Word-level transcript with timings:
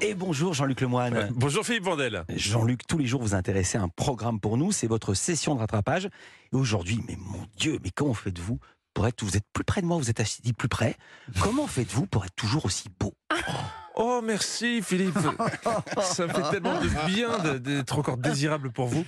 Et 0.00 0.14
bonjour 0.14 0.54
Jean-Luc 0.54 0.80
Lemoine. 0.80 1.28
Bonjour 1.34 1.64
Philippe 1.64 1.84
Vandel. 1.84 2.24
Jean-Luc, 2.28 2.86
tous 2.86 2.98
les 2.98 3.06
jours 3.06 3.20
vous 3.20 3.34
intéressez 3.34 3.78
à 3.78 3.82
un 3.82 3.88
programme 3.88 4.38
pour 4.38 4.56
nous, 4.56 4.70
c'est 4.70 4.86
votre 4.86 5.14
session 5.14 5.54
de 5.54 5.60
rattrapage. 5.60 6.06
Et 6.52 6.56
aujourd'hui, 6.56 7.00
mais 7.08 7.16
mon 7.16 7.44
Dieu, 7.56 7.78
mais 7.82 7.90
comment 7.90 8.14
faites-vous 8.14 8.58
pour 8.94 9.06
être, 9.06 9.22
vous 9.22 9.36
êtes 9.36 9.44
plus 9.52 9.64
près 9.64 9.80
de 9.80 9.86
moi, 9.86 9.96
vous 9.96 10.10
êtes 10.10 10.20
assis 10.20 10.52
plus 10.52 10.68
près. 10.68 10.96
Comment 11.40 11.66
faites-vous 11.66 12.06
pour 12.06 12.24
être 12.24 12.34
toujours 12.34 12.64
aussi 12.64 12.88
beau? 12.98 13.12
Oh 13.32 13.36
merci 14.22 14.82
Philippe, 14.82 15.18
ça 16.02 16.26
me 16.26 16.32
fait 16.32 16.50
tellement 16.50 16.80
de 16.80 16.88
bien 17.06 17.58
d'être 17.58 17.98
encore 17.98 18.16
désirable 18.16 18.70
pour 18.70 18.86
vous. 18.86 19.04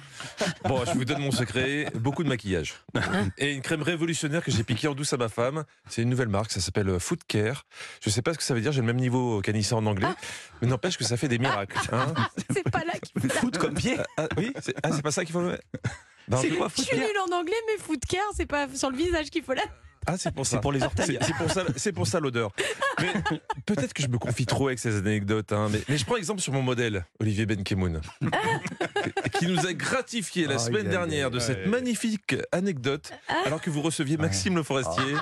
Bon, 0.65 0.85
je 0.85 0.93
vous 0.93 1.05
donne 1.05 1.21
mon 1.21 1.31
secret, 1.31 1.91
beaucoup 1.95 2.23
de 2.25 2.29
maquillage. 2.29 2.75
Et 3.39 3.53
une 3.53 3.63
crème 3.63 3.83
révolutionnaire 3.83 4.43
que 4.43 4.51
j'ai 4.51 4.65
piquée 4.65 4.89
en 4.89 4.95
douce 4.95 5.13
à 5.13 5.17
ma 5.17 5.29
femme. 5.29 5.65
C'est 5.89 6.03
une 6.03 6.09
nouvelle 6.09 6.29
marque, 6.29 6.53
ça 6.53 6.61
s'appelle 6.61 6.99
Foot 7.01 7.21
Care. 7.27 7.65
Je 8.03 8.11
sais 8.11 8.23
pas 8.23 8.33
ce 8.33 8.39
que 8.39 8.45
ça 8.45 8.55
veut 8.55 8.61
dire, 8.61 8.73
j'ai 8.73 8.81
le 8.81 8.87
même 8.87 8.97
niveau 8.97 9.41
qu'Anissa 9.41 9.77
en 9.77 9.87
anglais, 9.87 10.09
mais 10.61 10.69
n'empêche 10.69 10.97
que 10.97 11.05
ça 11.05 11.17
fait 11.17 11.29
des 11.29 11.39
miracles. 11.39 11.79
hein. 11.93 12.15
C'est 12.51 12.69
pas 12.69 12.85
là 12.85 12.93
qu'il 13.03 13.31
faut. 13.31 13.39
Foot 13.39 13.59
comme 13.59 13.75
pied 13.75 13.97
Ah, 14.17 14.29
oui, 14.37 14.53
c'est 14.61 14.75
ah, 14.83 14.91
c'est 14.93 15.03
pas 15.03 15.11
ça 15.11 15.25
qu'il 15.25 15.33
faut... 15.33 15.43
Ben, 16.29 16.37
C'est 16.41 16.51
quoi 16.51 16.69
Je 16.77 16.83
suis 16.83 16.97
nulle 16.97 17.07
en 17.29 17.37
anglais, 17.37 17.57
mais 17.67 17.83
foot 17.83 18.01
care, 18.09 18.23
c'est 18.37 18.47
pas 18.47 18.69
sur 18.75 18.91
le 18.91 18.97
visage 18.97 19.31
qu'il 19.31 19.43
faut 19.43 19.55
la. 19.55 19.63
Ah, 20.07 20.17
c'est 20.17 20.33
pour 20.35 20.47
ça. 20.47 20.57
C'est 20.57 20.61
pour 20.61 20.73
les 20.73 20.83
orteils. 20.83 21.19
C'est 21.21 21.35
pour 21.35 21.51
ça, 21.51 21.63
c'est 21.77 21.93
pour 21.93 22.07
ça 22.07 22.21
l'odeur. 22.21 22.51
Mais 23.01 23.13
peut-être 23.67 23.93
que 23.93 24.03
je 24.03 24.09
me 24.09 24.19
confie 24.19 24.47
trop 24.47 24.69
avec 24.69 24.79
ces 24.79 24.97
anecdotes. 24.97 25.53
hein, 25.53 25.69
mais, 25.71 25.81
mais 25.89 25.99
je 25.99 26.05
prends 26.05 26.17
exemple 26.17 26.41
sur 26.41 26.53
mon 26.53 26.63
modèle, 26.63 27.05
Olivier 27.21 27.47
Benkemoun, 27.47 28.01
qui 29.39 29.47
nous 29.47 29.67
a 29.67 29.73
gratifié 29.73 30.47
la 30.47 30.59
semaine 30.59 30.89
dernière 30.89 31.31
de 31.31 31.39
cette 31.39 31.67
magnifique 31.67 32.37
anecdote, 32.53 33.13
alors 33.45 33.61
que 33.61 33.71
vous 33.71 33.83
receviez 33.83 34.17
Maxime 34.17 34.57
Le 34.57 34.63
Forestier. 34.63 35.15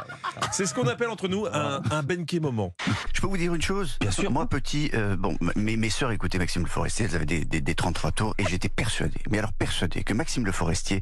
C'est 0.53 0.67
ce 0.67 0.75
qu'on 0.75 0.87
appelle 0.89 1.09
entre 1.09 1.29
nous 1.29 1.47
un, 1.47 1.83
un 1.91 2.03
Benke 2.03 2.35
moment. 2.41 2.75
Je 3.15 3.21
peux 3.21 3.27
vous 3.27 3.37
dire 3.37 3.55
une 3.55 3.63
chose? 3.63 3.97
Bien 4.01 4.11
sûr. 4.11 4.31
Moi, 4.31 4.49
petit, 4.49 4.91
euh, 4.95 5.17
bon, 5.17 5.37
mes, 5.57 5.77
mes 5.77 5.91
sœurs 5.91 6.13
écoutaient 6.13 6.39
Maxime 6.39 6.63
Le 6.63 6.69
Forestier, 6.69 7.07
elles 7.07 7.17
avaient 7.17 7.27
des, 7.27 7.45
des, 7.45 7.61
des 7.61 7.75
33 7.75 8.13
tours, 8.13 8.35
et 8.39 8.45
j'étais 8.49 8.69
persuadé, 8.69 9.17
mais 9.31 9.39
alors 9.39 9.53
persuadé, 9.53 10.05
que 10.05 10.13
Maxime 10.15 10.45
Le 10.47 10.53
Forestier 10.53 11.01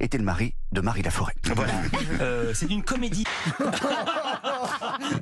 était 0.00 0.18
le 0.18 0.24
mari 0.24 0.54
de 0.74 0.80
Marie 0.82 1.02
Laforêt. 1.02 1.32
Voilà. 1.54 1.72
Euh, 2.20 2.52
c'est 2.52 2.68
une 2.70 2.82
comédie. 2.82 3.24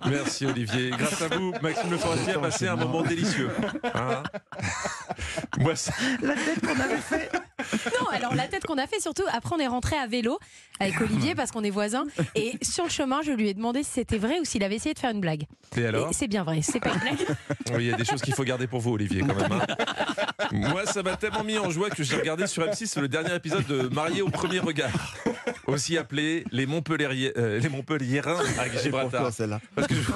Merci 0.09 0.47
Olivier. 0.47 0.91
Grâce 0.91 1.20
à 1.22 1.28
vous, 1.28 1.53
Maxime 1.62 1.91
Le 1.91 1.98
Forestier 1.98 2.33
a 2.34 2.39
passé 2.39 2.69
un 2.69 2.77
moment 2.77 3.03
délicieux. 3.03 3.50
Hein 3.94 4.22
Moi, 5.59 5.77
ça- 5.77 5.92
La 6.22 6.34
tête 6.34 6.61
qu'on 6.67 6.81
avait 6.81 6.97
fait. 6.97 7.31
Non, 8.00 8.09
alors 8.11 8.34
la 8.34 8.48
tête 8.48 8.64
qu'on 8.64 8.78
a 8.78 8.86
fait, 8.86 9.00
surtout 9.00 9.22
après 9.33 9.55
on 9.55 9.59
est 9.59 9.67
rentré 9.67 9.97
à 9.97 10.06
vélo 10.06 10.39
avec 10.81 11.00
Olivier 11.00 11.34
parce 11.34 11.50
qu'on 11.53 11.62
est 11.62 11.70
voisins. 11.70 12.05
Et 12.34 12.55
sur 12.62 12.84
le 12.84 12.91
chemin, 12.91 13.20
je 13.22 13.31
lui 13.33 13.48
ai 13.48 13.55
demandé 13.55 13.83
si 13.83 13.91
c'était 13.92 14.19
vrai 14.19 14.41
ou 14.41 14.44
s'il 14.44 14.64
avait 14.64 14.77
essayé 14.77 14.94
de 14.94 14.98
faire 14.98 15.11
une 15.11 15.20
blague. 15.20 15.44
Et 15.77 15.87
alors 15.87 16.09
c'est 16.12 16.28
bien 16.28 16.44
vrai, 16.44 16.61
c'est 16.62 16.81
pas 16.81 16.91
une 16.94 17.00
blague. 17.00 17.27
Oui, 17.75 17.84
il 17.84 17.87
y 17.91 17.92
a 17.92 17.97
des 17.97 18.05
choses 18.05 18.22
qu'il 18.22 18.34
faut 18.34 18.44
garder 18.44 18.66
pour 18.66 18.81
vous, 18.81 18.92
Olivier, 18.92 19.20
quand 19.20 19.34
même. 19.37 19.53
hein. 19.53 19.66
Moi, 20.53 20.84
ça 20.86 21.03
m'a 21.03 21.17
tellement 21.17 21.42
mis 21.45 21.56
en 21.58 21.70
joie 21.70 21.89
que 21.91 22.03
j'ai 22.03 22.17
regardé 22.17 22.47
sur 22.47 22.62
M6 22.64 23.00
le 23.00 23.08
dernier 23.08 23.34
épisode 23.34 23.67
de 23.67 23.89
Marié 23.89 24.20
au 24.22 24.28
premier 24.28 24.59
regard, 24.59 25.14
aussi 25.67 25.97
appelé 25.97 26.44
Les, 26.53 26.67
Montpelliéri- 26.67 27.33
euh, 27.39 27.59
les 27.59 27.69
Montpelliérains 27.70 28.39
à 28.59 28.69
Gibraltar. 28.69 29.33
celle-là 29.33 29.61
Parce 29.75 29.89
que, 29.89 29.94
je... 29.94 30.11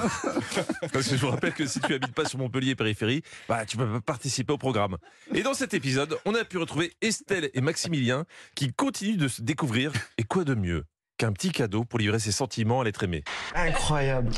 parce 0.93 1.07
que 1.07 1.15
je 1.15 1.21
vous 1.21 1.29
rappelle 1.31 1.53
que 1.53 1.65
si 1.65 1.79
tu 1.79 1.93
habites 1.93 2.13
pas 2.13 2.25
sur 2.25 2.37
Montpellier 2.39 2.75
périphérie, 2.75 3.23
bah, 3.49 3.65
tu 3.65 3.77
peux 3.77 3.87
pas 3.87 4.01
participer 4.01 4.53
au 4.53 4.57
programme. 4.59 4.97
Et 5.33 5.41
dans 5.41 5.53
cet 5.55 5.73
épisode, 5.73 6.17
on 6.25 6.35
a 6.35 6.43
pu 6.45 6.57
retrouver 6.57 6.93
Estelle 7.01 7.49
et 7.53 7.61
Maximilien 7.61 8.25
qui 8.55 8.71
continuent 8.71 9.17
de 9.17 9.27
se 9.27 9.41
découvrir. 9.41 9.91
Et 10.19 10.23
quoi 10.23 10.43
de 10.43 10.53
mieux 10.53 10.83
qu'un 11.17 11.31
petit 11.33 11.51
cadeau 11.51 11.83
pour 11.83 11.97
livrer 11.97 12.19
ses 12.19 12.31
sentiments 12.31 12.81
à 12.81 12.83
l'être 12.83 13.01
aimé? 13.03 13.23
Incroyable. 13.55 14.29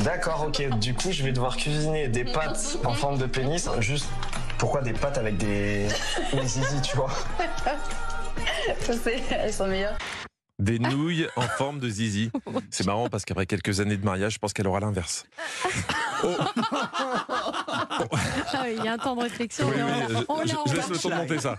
D'accord, 0.00 0.44
ok. 0.48 0.78
Du 0.78 0.92
coup, 0.92 1.12
je 1.12 1.22
vais 1.22 1.32
devoir 1.32 1.56
cuisiner 1.56 2.08
des 2.08 2.24
pâtes 2.24 2.76
en 2.84 2.92
forme 2.92 3.16
de 3.18 3.24
pénis. 3.24 3.68
Juste, 3.80 4.06
pourquoi 4.60 4.82
des 4.82 4.92
pâtes 4.92 5.16
avec 5.18 5.36
des, 5.38 5.88
des 6.32 6.46
zizi, 6.46 6.80
tu 6.82 6.96
vois 6.96 7.10
Je 8.86 8.92
sais, 8.92 9.22
elles 9.30 9.52
sont 9.52 9.66
meilleures. 9.66 9.96
Des 10.58 10.78
nouilles 10.78 11.26
en 11.36 11.40
forme 11.40 11.78
de 11.80 11.88
zizi. 11.88 12.30
C'est 12.70 12.84
marrant 12.84 13.08
parce 13.08 13.24
qu'après 13.24 13.46
quelques 13.46 13.80
années 13.80 13.96
de 13.96 14.04
mariage, 14.04 14.34
je 14.34 14.38
pense 14.38 14.52
qu'elle 14.52 14.68
aura 14.68 14.80
l'inverse. 14.80 15.24
Oh, 16.22 16.36
Ah 18.52 18.64
oui, 18.64 18.74
Il 18.78 18.84
y 18.84 18.88
a 18.88 18.92
un 18.92 18.98
temps 18.98 19.16
de 19.16 19.22
réflexion. 19.22 19.66
oui, 19.68 19.76
mais 19.78 19.82
oui, 20.16 20.24
on 20.28 20.44
je, 20.44 20.54
on 20.54 20.66
je 20.66 20.72
l'a. 20.72 20.76
laisse 20.76 20.88
le 20.90 20.98
temps 20.98 21.08
de 21.08 21.14
monter 21.14 21.38
ça. 21.38 21.56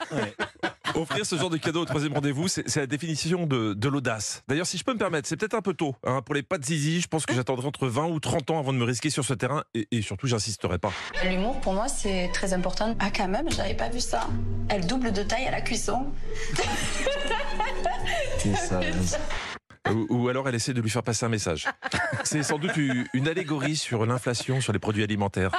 Offrir 0.95 1.25
ce 1.25 1.35
genre 1.35 1.49
de 1.49 1.57
cadeau 1.57 1.81
au 1.81 1.85
troisième 1.85 2.13
rendez-vous, 2.13 2.47
c'est 2.47 2.75
la 2.75 2.87
définition 2.87 3.45
de, 3.47 3.73
de 3.73 3.89
l'audace. 3.89 4.43
D'ailleurs, 4.47 4.67
si 4.67 4.77
je 4.77 4.83
peux 4.83 4.93
me 4.93 4.97
permettre, 4.99 5.27
c'est 5.27 5.37
peut-être 5.37 5.53
un 5.53 5.61
peu 5.61 5.73
tôt. 5.73 5.95
hein, 6.05 6.21
pour 6.21 6.35
les 6.35 6.43
pâtes 6.43 6.65
zizi, 6.65 7.01
je 7.01 7.07
pense 7.07 7.25
que 7.25 7.33
j'attendrai 7.33 7.67
entre 7.67 7.87
20 7.87 8.07
ou 8.07 8.19
30 8.19 8.51
ans 8.51 8.59
avant 8.59 8.73
de 8.73 8.77
me 8.77 8.83
risquer 8.83 9.09
sur 9.09 9.23
ce 9.25 9.33
terrain 9.33 9.63
et, 9.73 9.87
et 9.91 10.01
surtout, 10.01 10.27
j'insisterai 10.27 10.77
pas. 10.79 10.91
L'humour, 11.23 11.59
pour 11.61 11.73
moi, 11.73 11.87
c'est 11.87 12.29
très 12.33 12.53
important. 12.53 12.95
Ah, 12.99 13.09
quand 13.15 13.27
même, 13.27 13.49
j'avais 13.51 13.75
pas 13.75 13.89
vu 13.89 13.99
ça. 13.99 14.27
Elle 14.69 14.85
double 14.85 15.11
de 15.11 15.23
taille 15.23 15.47
à 15.47 15.51
la 15.51 15.61
cuisson. 15.61 16.05
Ou, 19.91 20.07
ou 20.09 20.29
alors 20.29 20.47
elle 20.49 20.55
essaie 20.55 20.73
de 20.73 20.81
lui 20.81 20.89
faire 20.89 21.03
passer 21.03 21.25
un 21.25 21.29
message. 21.29 21.67
C'est 22.23 22.43
sans 22.43 22.57
doute 22.57 22.77
une 22.77 23.27
allégorie 23.27 23.75
sur 23.75 24.05
l'inflation 24.05 24.61
sur 24.61 24.73
les 24.73 24.79
produits 24.79 25.03
alimentaires. 25.03 25.51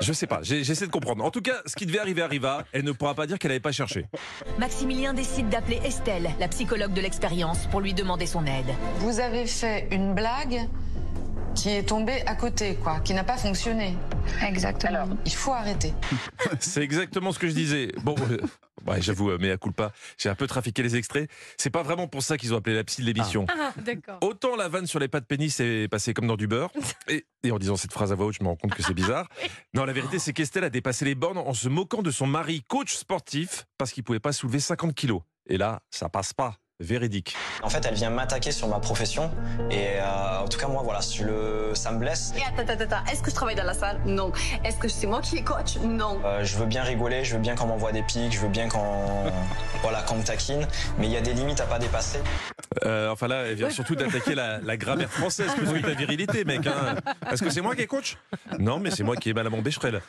Je 0.00 0.12
sais 0.12 0.26
pas, 0.26 0.40
j'ai- 0.42 0.62
j'essaie 0.64 0.86
de 0.86 0.90
comprendre. 0.92 1.24
En 1.24 1.30
tout 1.30 1.40
cas, 1.42 1.62
ce 1.66 1.74
qui 1.76 1.86
devait 1.86 1.98
arriver 1.98 2.22
arriva. 2.22 2.64
Elle 2.72 2.84
ne 2.84 2.92
pourra 2.92 3.14
pas 3.14 3.26
dire 3.26 3.38
qu'elle 3.38 3.50
n'avait 3.50 3.60
pas 3.60 3.72
cherché. 3.72 4.06
Maximilien 4.58 5.14
décide 5.14 5.48
d'appeler 5.48 5.80
Estelle, 5.84 6.30
la 6.38 6.48
psychologue 6.48 6.92
de 6.92 7.00
l'expérience, 7.00 7.66
pour 7.66 7.80
lui 7.80 7.94
demander 7.94 8.26
son 8.26 8.44
aide. 8.46 8.66
Vous 8.98 9.20
avez 9.20 9.46
fait 9.46 9.88
une 9.90 10.14
blague 10.14 10.68
qui 11.54 11.68
est 11.70 11.82
tombée 11.82 12.22
à 12.26 12.34
côté, 12.34 12.76
quoi, 12.82 13.00
qui 13.00 13.12
n'a 13.14 13.24
pas 13.24 13.36
fonctionné. 13.36 13.94
Exactement. 14.46 14.94
Alors, 14.94 15.08
il 15.26 15.32
faut 15.34 15.52
arrêter. 15.52 15.92
C'est 16.60 16.82
exactement 16.82 17.30
ce 17.32 17.38
que 17.38 17.46
je 17.48 17.52
disais. 17.52 17.92
Bon, 18.04 18.14
euh, 18.30 18.38
ouais, 18.86 19.02
j'avoue, 19.02 19.30
euh, 19.30 19.38
mais 19.40 19.50
à 19.50 19.56
culpa, 19.56 19.92
j'ai 20.18 20.28
un 20.28 20.34
peu 20.34 20.46
trafiqué 20.46 20.82
les 20.82 20.96
extraits. 20.96 21.30
C'est 21.56 21.70
pas 21.70 21.82
vraiment 21.82 22.08
pour 22.08 22.22
ça 22.22 22.36
qu'ils 22.36 22.54
ont 22.54 22.56
appelé 22.56 22.74
la 22.76 22.84
psy 22.84 23.02
de 23.02 23.06
l'émission. 23.06 23.46
Ah, 23.48 23.72
d'accord. 23.76 24.18
Autant 24.22 24.56
la 24.56 24.68
vanne 24.68 24.86
sur 24.86 24.98
les 24.98 25.08
pattes 25.08 25.26
pénis 25.26 25.58
est 25.60 25.88
passée 25.88 26.14
comme 26.14 26.26
dans 26.26 26.36
du 26.36 26.46
beurre. 26.46 26.70
Et, 27.08 27.26
et 27.42 27.50
en 27.50 27.58
disant 27.58 27.76
cette 27.76 27.92
phrase 27.92 28.12
à 28.12 28.14
voix 28.14 28.26
haute, 28.26 28.36
je 28.38 28.44
me 28.44 28.48
rends 28.48 28.56
compte 28.56 28.74
que 28.74 28.82
c'est 28.82 28.94
bizarre. 28.94 29.28
Non, 29.74 29.84
la 29.84 29.92
vérité, 29.92 30.18
c'est 30.18 30.32
qu'Estelle 30.32 30.64
a 30.64 30.70
dépassé 30.70 31.04
les 31.04 31.14
bornes 31.14 31.38
en 31.38 31.54
se 31.54 31.68
moquant 31.68 32.02
de 32.02 32.10
son 32.10 32.26
mari, 32.26 32.62
coach 32.68 32.94
sportif, 32.94 33.66
parce 33.78 33.92
qu'il 33.92 34.04
pouvait 34.04 34.20
pas 34.20 34.32
soulever 34.32 34.60
50 34.60 34.94
kilos. 34.94 35.22
Et 35.48 35.58
là, 35.58 35.80
ça 35.90 36.08
passe 36.08 36.32
pas. 36.32 36.56
Véridique. 36.82 37.34
En 37.62 37.68
fait, 37.70 37.84
elle 37.86 37.94
vient 37.94 38.10
m'attaquer 38.10 38.52
sur 38.52 38.68
ma 38.68 38.78
profession. 38.80 39.30
Et 39.70 39.86
euh, 40.00 40.38
en 40.40 40.48
tout 40.48 40.58
cas, 40.58 40.66
moi, 40.68 40.82
voilà, 40.82 41.00
je 41.00 41.24
le, 41.24 41.70
ça 41.74 41.90
me 41.92 41.98
blesse. 41.98 42.32
Et 42.36 42.42
attends, 42.42 42.70
attends, 42.72 42.84
attends. 42.84 43.12
Est-ce 43.12 43.22
que 43.22 43.30
je 43.30 43.34
travaille 43.34 43.54
dans 43.54 43.64
la 43.64 43.74
salle? 43.74 44.00
Non. 44.04 44.32
Est-ce 44.64 44.76
que 44.76 44.88
c'est 44.88 45.06
moi 45.06 45.20
qui 45.20 45.36
est 45.38 45.44
coach? 45.44 45.76
Non. 45.82 46.20
Euh, 46.24 46.44
je 46.44 46.56
veux 46.56 46.66
bien 46.66 46.82
rigoler, 46.82 47.24
je 47.24 47.34
veux 47.34 47.40
bien 47.40 47.54
qu'on 47.54 47.66
m'envoie 47.66 47.92
des 47.92 48.02
pics, 48.02 48.32
je 48.32 48.40
veux 48.40 48.48
bien 48.48 48.68
qu'on 48.68 49.30
voilà, 49.82 50.02
qu'on 50.02 50.16
me 50.16 50.22
taquine. 50.24 50.66
Mais 50.98 51.06
il 51.06 51.12
y 51.12 51.16
a 51.16 51.20
des 51.20 51.32
limites 51.34 51.60
à 51.60 51.66
pas 51.66 51.78
dépasser. 51.78 52.20
Euh, 52.84 53.10
enfin 53.10 53.28
là, 53.28 53.42
elle 53.46 53.54
vient 53.54 53.70
surtout 53.70 53.94
d'attaquer 53.94 54.34
la, 54.34 54.58
la 54.60 54.76
grammaire 54.76 55.10
française 55.10 55.50
plus 55.56 55.66
que 55.80 55.86
ta 55.86 55.92
virilité, 55.94 56.44
mec. 56.44 56.66
hein. 56.66 56.96
Est-ce 57.30 57.42
que 57.42 57.50
c'est 57.50 57.60
moi 57.60 57.74
qui 57.76 57.82
est 57.82 57.86
coach? 57.86 58.16
Non, 58.58 58.78
mais 58.80 58.90
c'est 58.90 59.02
moi 59.04 59.16
qui 59.16 59.30
ai 59.30 59.34
mal 59.34 59.46
à 59.46 59.50
mon 59.50 59.60
bécherel. 59.62 60.00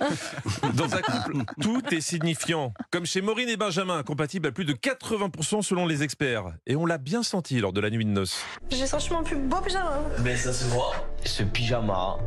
Dans 0.74 0.94
un 0.96 1.02
couple, 1.02 1.34
tout 1.62 1.82
est 1.94 2.02
signifiant. 2.02 2.74
Comme 2.92 3.06
chez 3.06 3.22
Maureen 3.22 3.50
et 3.50 3.58
Benjamin, 3.58 4.02
compatible 4.04 4.48
à 4.48 4.52
plus 4.52 4.66
de 4.66 4.74
80% 4.74 5.62
selon 5.62 5.86
les 5.86 6.04
experts. 6.04 6.46
Et 6.66 6.78
on 6.78 6.85
l'a 6.85 6.97
bien 6.97 7.24
senti 7.24 7.59
lors 7.59 7.74
de 7.74 7.81
la 7.81 7.90
nuit 7.90 8.06
de 8.06 8.09
noces. 8.09 8.41
J'ai 8.72 8.88
franchement 8.88 9.22
plus 9.22 9.35
beau 9.35 9.59
pyjama. 9.59 10.00
Mais 10.24 10.38
ça 10.38 10.53
se 10.53 10.63
voit. 10.66 10.94
Ce 11.25 11.44
pyjama, 11.44 12.18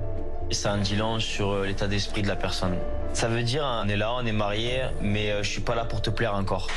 ça 0.51 0.75
en 0.75 0.79
dit 0.79 0.95
long 0.95 1.19
sur 1.19 1.53
euh, 1.53 1.65
l'état 1.65 1.89
d'esprit 1.89 2.21
de 2.21 2.29
la 2.29 2.37
personne. 2.37 2.77
Ça 3.15 3.29
veut 3.29 3.43
dire, 3.43 3.65
on 3.65 3.89
est 3.89 3.97
là, 3.97 4.13
on 4.13 4.27
est 4.27 4.33
mariés, 4.33 4.83
mais 5.01 5.31
euh, 5.31 5.43
je 5.43 5.51
suis 5.51 5.63
pas 5.63 5.75
là 5.75 5.87
pour 5.87 6.03
te 6.03 6.11
plaire 6.11 6.35
encore. 6.35 6.69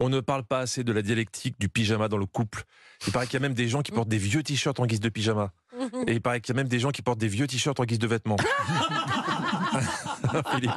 On 0.00 0.08
ne 0.08 0.20
parle 0.20 0.42
pas 0.42 0.60
assez 0.60 0.84
de 0.84 0.92
la 0.92 1.02
dialectique 1.02 1.60
du 1.60 1.68
pyjama 1.68 2.08
dans 2.08 2.16
le 2.16 2.24
couple. 2.24 2.64
Il 3.06 3.12
paraît 3.12 3.26
qu'il 3.26 3.34
y 3.34 3.42
a 3.42 3.46
même 3.46 3.52
des 3.52 3.68
gens 3.68 3.82
qui 3.82 3.92
portent 3.92 4.08
des 4.08 4.16
vieux 4.16 4.42
t-shirts 4.42 4.80
en 4.80 4.86
guise 4.86 5.00
de 5.00 5.10
pyjama. 5.10 5.52
Et 6.06 6.12
il 6.14 6.22
paraît 6.22 6.40
qu'il 6.40 6.54
y 6.54 6.56
a 6.56 6.60
même 6.60 6.68
des 6.68 6.78
gens 6.78 6.92
qui 6.92 7.02
portent 7.02 7.18
des 7.20 7.28
vieux 7.28 7.46
t-shirts 7.46 7.78
en 7.78 7.84
guise 7.84 7.98
de 7.98 8.06
vêtements. 8.06 8.36
Philippe. 10.54 10.72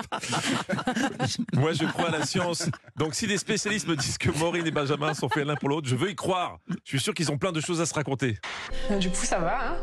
Moi, 1.54 1.74
je 1.74 1.86
crois 1.86 2.10
à 2.10 2.12
la 2.20 2.26
science. 2.26 2.70
Donc, 2.96 3.16
si 3.16 3.28
des 3.28 3.38
spécialistes 3.38 3.88
me 3.88 3.96
disent 3.96 4.18
que 4.18 4.30
Maureen 4.38 4.66
et 4.66 4.72
Benjamin 4.72 5.14
sont 5.14 5.30
faits 5.30 5.46
l'un 5.46 5.56
pour 5.56 5.70
l'autre, 5.70 5.88
je 5.88 5.96
veux 5.96 6.10
y 6.10 6.16
croire. 6.16 6.58
Je 6.84 6.90
suis 6.90 7.00
sûr 7.00 7.14
qu'ils 7.14 7.32
ont 7.32 7.38
plein 7.38 7.52
de 7.52 7.62
choses 7.62 7.82
à 7.82 7.86
se 7.86 7.94
raconter. 7.94 8.38
Du 9.00 9.10
coup, 9.10 9.26
ça 9.26 9.40
va, 9.40 9.58
hein 9.70 9.76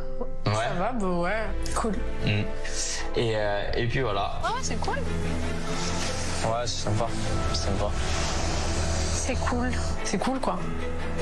Ça 0.46 0.72
va, 0.78 0.92
bah 0.92 1.06
ouais. 1.06 1.46
Cool. 1.74 1.94
Et, 3.16 3.32
euh, 3.36 3.70
et 3.76 3.86
puis 3.86 4.00
voilà. 4.00 4.40
Ah, 4.42 4.52
c'est 4.62 4.80
cool. 4.80 4.96
Ouais, 4.96 6.66
c'est 6.66 6.84
sympa. 6.84 7.06
C'est 7.52 7.66
sympa. 7.66 7.90
C'est 9.14 9.36
cool. 9.36 9.70
C'est 10.04 10.18
cool, 10.18 10.40
quoi. 10.40 10.58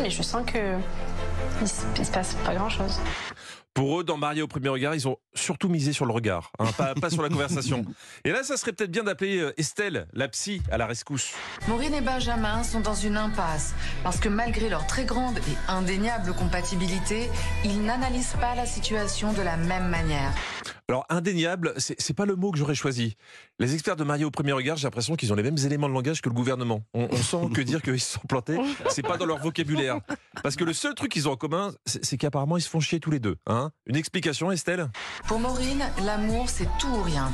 Mais 0.01 0.09
je 0.11 0.23
sens 0.23 0.45
que 0.47 0.79
il 1.61 1.69
se, 1.69 1.83
il 1.99 2.05
se 2.05 2.11
passe 2.11 2.35
pas 2.45 2.55
grand-chose. 2.55 3.01
Pour 3.73 4.01
eux, 4.01 4.05
dans 4.05 4.17
Marié 4.17 4.43
au 4.43 4.49
premier 4.49 4.69
regard, 4.69 4.97
ils 4.97 5.07
ont 5.07 5.17
surtout 5.33 5.69
misé 5.69 5.93
sur 5.93 6.05
le 6.05 6.13
regard, 6.13 6.51
hein, 6.59 6.67
pas, 6.77 6.95
pas 6.95 7.09
sur 7.09 7.23
la 7.23 7.29
conversation. 7.29 7.85
Et 8.25 8.33
là, 8.33 8.43
ça 8.43 8.57
serait 8.57 8.73
peut-être 8.73 8.91
bien 8.91 9.05
d'appeler 9.05 9.39
euh, 9.39 9.55
Estelle, 9.59 10.09
la 10.13 10.27
psy, 10.27 10.61
à 10.73 10.77
la 10.77 10.87
rescousse. 10.87 11.33
Maureen 11.69 11.95
et 11.95 12.01
Benjamin 12.01 12.65
sont 12.65 12.81
dans 12.81 12.95
une 12.95 13.17
impasse 13.17 13.75
parce 14.03 14.19
que 14.19 14.29
malgré 14.29 14.69
leur 14.69 14.87
très 14.89 15.05
grande 15.05 15.39
et 15.39 15.71
indéniable 15.71 16.33
compatibilité, 16.35 17.31
ils 17.65 17.81
n'analysent 17.83 18.37
pas 18.41 18.57
la 18.57 18.67
situation 18.67 19.33
de 19.33 19.43
la 19.43 19.57
même 19.57 19.89
manière. 19.89 20.33
Alors, 20.89 21.07
indéniable, 21.09 21.73
c'est 21.77 21.95
c'est 22.01 22.15
pas 22.15 22.27
le 22.27 22.35
mot 22.35 22.51
que 22.51 22.59
j'aurais 22.59 22.75
choisi. 22.75 23.17
Les 23.61 23.75
experts 23.75 23.95
de 23.95 24.03
Marié 24.03 24.25
au 24.25 24.33
premier 24.33 24.51
regard, 24.51 24.77
j'ai 24.77 24.89
l'impression 24.89 25.15
qu'ils 25.15 25.33
ont 25.33 25.37
les 25.37 25.45
mêmes 25.45 25.59
éléments 25.59 25.89
de 25.89 25.95
langage 25.95 26.21
que 26.21 26.29
le 26.29 26.35
gouvernement. 26.35 26.83
On, 26.95 27.07
on 27.09 27.17
sent 27.17 27.51
que 27.55 27.61
dire 27.61 27.81
qu'ils 27.81 28.01
se 28.01 28.15
sont 28.15 28.27
plantés, 28.29 28.59
c'est 28.89 29.03
pas 29.03 29.17
dans 29.17 29.27
leur 29.27 29.39
vocabulaire. 29.39 30.01
Parce 30.43 30.57
que 30.57 30.65
le 30.65 30.73
seul 30.73 30.95
truc 30.97 31.10
qu'ils 31.11 31.29
ont 31.29 31.33
en 31.33 31.37
commun, 31.37 31.73
c'est 31.85 32.05
c'est 32.05 32.17
qu'apparemment, 32.17 32.57
ils 32.57 32.63
se 32.63 32.69
font 32.71 32.81
chier 32.81 32.99
tous 33.01 33.11
les 33.11 33.21
deux. 33.21 33.37
Hein 33.47 33.71
Une 33.87 33.97
explication, 33.97 34.51
Estelle? 34.51 34.89
Pour 35.27 35.39
Maureen, 35.39 35.83
l'amour, 36.05 36.49
c'est 36.49 36.69
tout 36.79 36.89
ou 36.89 37.03
rien. 37.03 37.31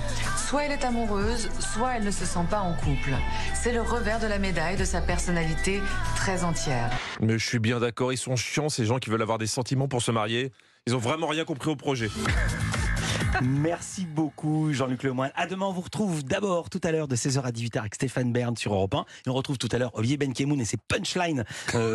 Soit 0.48 0.64
elle 0.64 0.72
est 0.72 0.84
amoureuse, 0.84 1.48
soit 1.60 1.96
elle 1.96 2.04
ne 2.04 2.10
se 2.10 2.24
sent 2.24 2.44
pas 2.50 2.60
en 2.60 2.74
couple. 2.74 3.10
C'est 3.54 3.72
le 3.72 3.82
revers 3.82 4.18
de 4.20 4.26
la 4.26 4.38
médaille 4.38 4.76
de 4.76 4.84
sa 4.84 5.00
personnalité 5.00 5.80
très 6.16 6.42
entière. 6.44 6.90
Mais 7.20 7.38
je 7.38 7.46
suis 7.46 7.58
bien 7.60 7.78
d'accord, 7.80 8.12
ils 8.12 8.18
sont 8.18 8.36
chiants, 8.36 8.68
ces 8.68 8.84
gens 8.84 8.98
qui 8.98 9.10
veulent 9.10 9.22
avoir 9.22 9.38
des 9.38 9.46
sentiments 9.46 9.88
pour 9.88 10.02
se 10.02 10.10
marier. 10.10 10.52
Ils 10.86 10.94
ont 10.94 10.98
vraiment 10.98 11.26
rien 11.28 11.44
compris 11.44 11.70
au 11.70 11.76
projet. 11.76 12.10
Merci 13.42 14.06
beaucoup, 14.06 14.72
Jean-Luc 14.72 15.02
Lemoyne. 15.02 15.30
À 15.34 15.46
demain, 15.46 15.66
on 15.66 15.72
vous 15.72 15.82
retrouve 15.82 16.24
d'abord 16.24 16.70
tout 16.70 16.80
à 16.82 16.90
l'heure 16.90 17.06
de 17.08 17.16
16h 17.16 17.42
à 17.42 17.50
18h 17.50 17.80
avec 17.80 17.94
Stéphane 17.94 18.32
Bern 18.32 18.56
sur 18.56 18.72
Europe 18.72 18.94
1. 18.94 19.04
Et 19.26 19.28
on 19.28 19.34
retrouve 19.34 19.58
tout 19.58 19.68
à 19.72 19.78
l'heure 19.78 19.90
Olivier 19.94 20.16
Benkemoun 20.16 20.58
et 20.60 20.64
ses 20.64 20.78
punchlines. 20.78 21.44
euh, 21.74 21.94